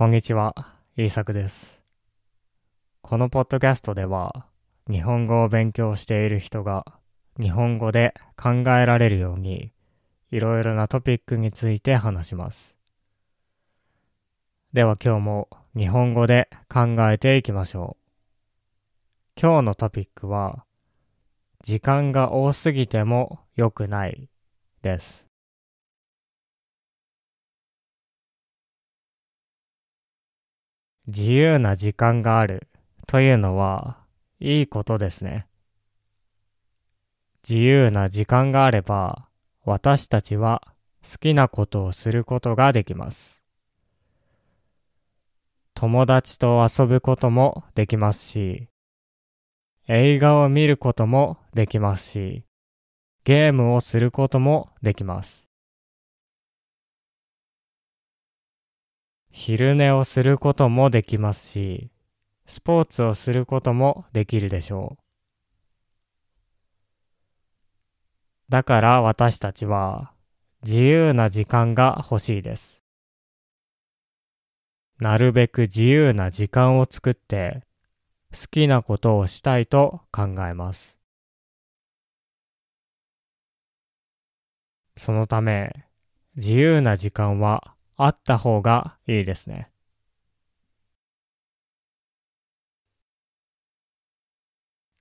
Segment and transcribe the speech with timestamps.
[0.00, 0.54] こんにちは、
[0.96, 1.82] イーサクです。
[3.02, 4.46] このポッドキャストでは、
[4.90, 6.86] 日本語を勉強している人が
[7.38, 9.72] 日本語で考えられるように、
[10.30, 12.78] いろいろなトピックについて話します。
[14.72, 17.98] では今日も日本語で考えていきましょ
[19.36, 19.38] う。
[19.38, 20.64] 今日のトピックは、
[21.62, 24.30] 時間が多すぎても良くない
[24.80, 25.29] です。
[31.06, 32.68] 自由な時間がある
[33.06, 33.98] というのは
[34.38, 35.46] いいことですね。
[37.48, 39.28] 自由な時間があれば
[39.64, 40.62] 私たちは
[41.02, 43.42] 好きなことをすることができます。
[45.74, 48.68] 友達と遊ぶこともできますし、
[49.88, 52.44] 映画を見ることもできますし、
[53.24, 55.49] ゲームをすることもできます。
[59.30, 61.90] 昼寝をすることもできますし、
[62.46, 65.02] スポーツをすることもできるでしょう。
[68.48, 70.12] だから私たちは
[70.64, 72.82] 自由な時間が欲しいです。
[74.98, 77.62] なるべく自由な時間を作って
[78.32, 80.98] 好きなことをしたいと考えます。
[84.96, 85.86] そのため
[86.36, 89.70] 自由な時間はあった方がいいですね。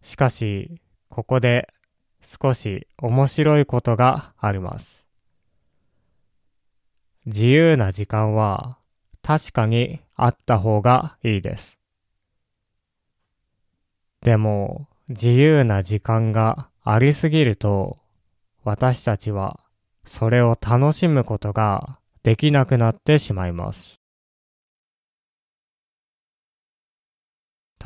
[0.01, 1.69] しかし、ここで
[2.21, 5.05] 少し面白いことがあります。
[7.25, 8.77] 自由な時間は
[9.21, 11.79] 確かにあった方がいいです。
[14.21, 17.99] でも、自由な時間がありすぎると、
[18.63, 19.59] 私たちは
[20.05, 23.99] それを楽しむことができなくなってしまいます。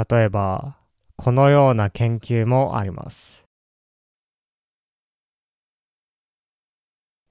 [0.10, 0.78] 例えば、
[1.16, 3.46] このような研究もあります。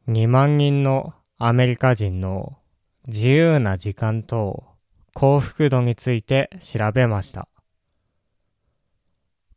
[0.08, 2.58] 2万人のアメリカ人の
[3.08, 4.64] 自由な時間と
[5.14, 7.48] 幸福度について調べました。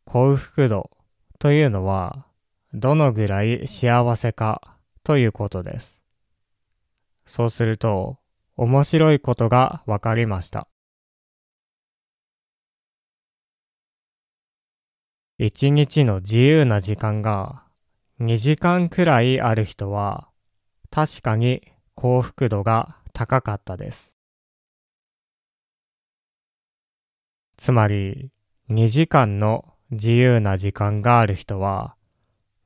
[0.06, 0.90] 幸福度
[1.40, 2.26] というのは
[2.74, 6.05] どのぐらい幸せかということです。
[7.26, 8.18] そうすると
[8.56, 10.68] 面白いことがわかりました。
[15.38, 17.64] 一日の自由な時間が
[18.20, 20.30] 2時間くらいある人は
[20.90, 21.62] 確かに
[21.96, 24.16] 幸福度が高かったです。
[27.58, 28.32] つまり
[28.70, 31.96] 2時間の自由な時間がある人は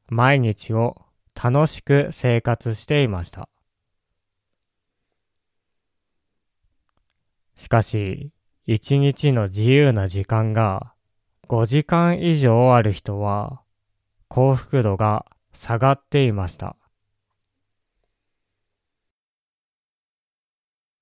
[0.08, 0.96] 毎日を
[1.42, 3.50] 楽しく生活していました。
[7.60, 8.32] しかし、
[8.66, 10.94] 一日の自由な時間が
[11.50, 13.62] 5時間以上ある人は
[14.30, 16.78] 幸福度が下がっていました。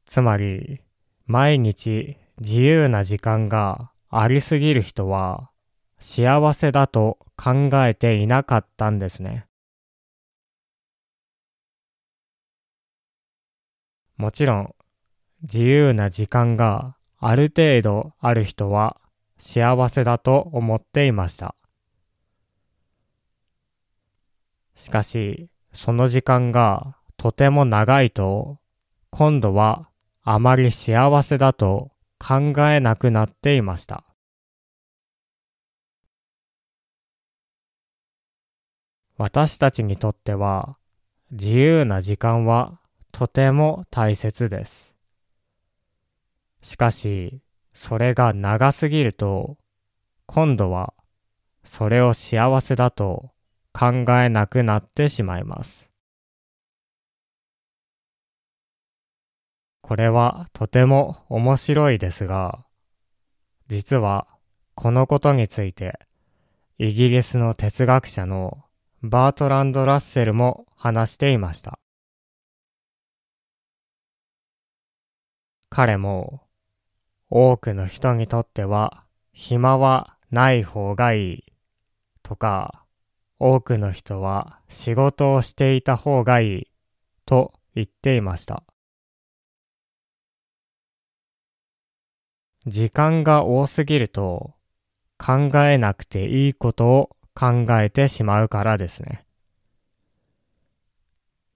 [0.08, 0.82] つまり、
[1.28, 5.52] 毎日自由な時間がありすぎる人は
[6.00, 9.46] 幸せだと考えていなかったんですね。
[14.16, 14.74] もちろん、
[15.44, 19.00] 自由な時間がある程度ある人は
[19.38, 21.56] 幸せだと思っていました。
[24.76, 28.60] しかし、その時間がとても長いと、
[29.12, 29.90] 今度は
[30.24, 34.04] あまり幸せだと考えなくなっていました。
[39.18, 40.78] 私たちにとっては
[41.32, 42.80] 自由な時間は
[43.12, 44.97] とても大切です。
[46.62, 47.42] しかし、
[47.74, 49.58] それが長すぎると、
[50.26, 50.94] 今度は
[51.64, 53.32] それを幸せだと
[53.74, 55.92] 考えなくなってしまいます。
[59.82, 62.66] これはとても面白いですが、
[63.68, 64.28] 実は
[64.76, 66.00] このことについて
[66.78, 68.66] イギリスの哲学者の
[69.02, 71.80] バートランド・ラッセルも話していました。
[75.70, 76.47] 彼も
[77.30, 79.04] 多くの人にとっては
[79.34, 81.44] 暇はない方がいい
[82.24, 82.86] とか
[83.40, 86.68] 多くの人は仕事をしていた方がいい
[87.26, 88.64] と言っていました。
[92.66, 94.54] 時間が多すぎると
[95.18, 99.26] 考えなくていいことを考えてしまうからですね。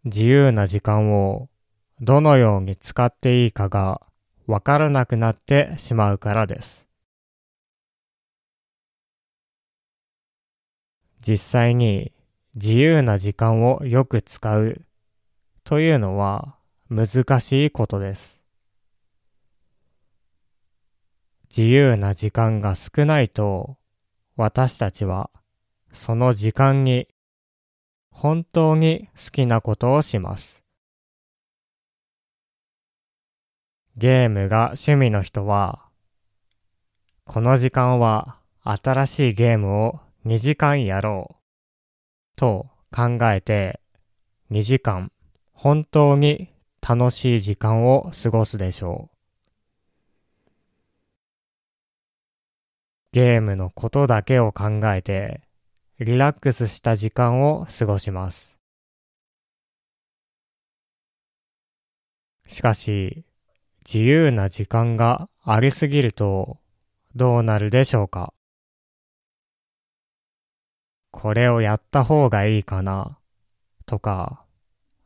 [0.05, 1.49] 自由な時間を
[1.99, 4.01] どのように使っていいかが
[4.51, 6.85] わからなくなってしまうからです。
[11.25, 12.11] 実際に
[12.55, 14.81] 自由な時間をよく使う
[15.63, 16.57] というのは
[16.89, 18.41] 難しいことです。
[21.49, 23.77] 自由な時間が少ないと
[24.35, 25.29] 私たちは
[25.93, 27.07] その時間に
[28.09, 30.60] 本当に好きなことをします。
[33.97, 35.85] ゲームが趣味の人は
[37.25, 41.35] この時間は新しいゲームを2時間やろう
[42.35, 43.81] と考えて
[44.49, 45.11] 2時間
[45.51, 46.49] 本当に
[46.81, 49.17] 楽しい時間を過ごすでしょう。
[53.13, 55.41] ゲームのことだけを考えて
[55.99, 58.57] リラックスした時間を過ごします。
[62.47, 63.23] しかし、
[63.85, 66.57] 自由な時間がありすぎると
[67.15, 68.33] どうなるでしょうか？
[71.11, 73.17] これをやった方がいいかな？
[73.85, 74.45] とか、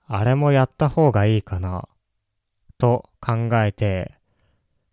[0.07, 1.87] あれもやった方がいいかな？
[2.77, 4.13] と考えて、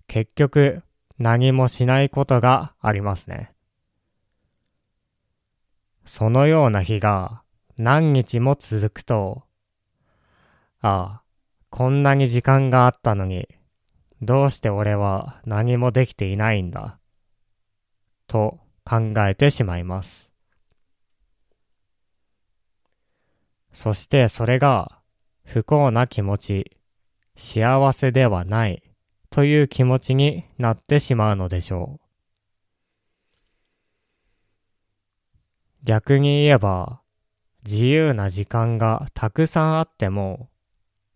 [0.07, 0.83] 結局
[1.19, 3.53] 何もしないことがありますね。
[6.05, 7.43] そのような日が
[7.77, 9.43] 何日も続くと、
[10.81, 11.23] ああ、
[11.71, 13.49] こんなに時間があったのに、
[14.23, 17.01] どうして俺は何もできていないんだ、
[18.29, 20.33] と考えてしまいます。
[23.73, 25.01] そしてそれが
[25.45, 26.77] 不幸な気持ち、
[27.35, 28.85] 幸せではない
[29.29, 32.07] という気持ちになってしまうのでしょう。
[35.83, 37.01] 逆に言えば、
[37.65, 40.49] 自由な時間がたくさんあっても、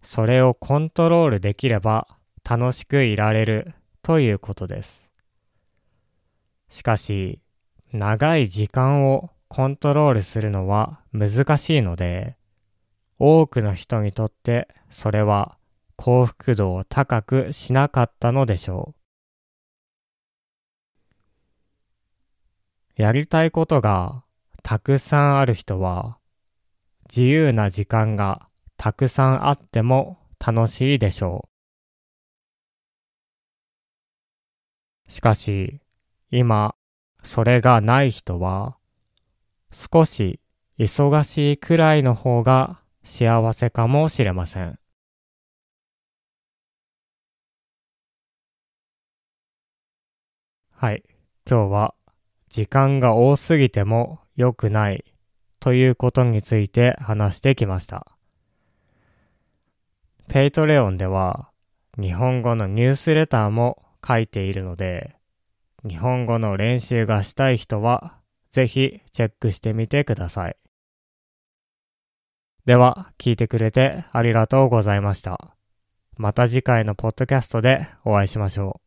[0.03, 2.16] それをコントロールできれば
[2.49, 5.11] 楽しくいられるということです。
[6.69, 7.41] しかし、
[7.93, 12.37] 長い時間をコントロールするのは難しいので、
[13.19, 15.57] 多くの人にとってそれは
[15.97, 18.95] 幸福度を高くしなかったのでしょ
[22.99, 23.03] う。
[23.03, 24.23] やりたいことが
[24.63, 26.19] たくさんある人は
[27.09, 31.56] 自由な時間がたくさんあっても楽しいでしょう
[35.09, 35.81] しかし
[36.31, 36.75] 今
[37.23, 38.77] それがない人は
[39.73, 40.41] 少し
[40.79, 44.79] 忙しいくらいの方が幸せかもしれません。
[50.73, 51.03] はい。
[51.49, 51.95] 今日は
[52.49, 55.05] 時間が多すぎても良くない
[55.59, 58.07] ということについて話してきました。
[60.29, 61.51] Patreon では
[61.99, 65.17] 日本語のニュースレターも書いているので、
[65.89, 68.19] 日本語の練習がしたい人は
[68.51, 70.57] ぜひチェックしてみてください。
[72.65, 75.57] では、聞いてくれてありがとうございました。
[76.17, 78.86] また次回のポッドキャストでお会いしましょう。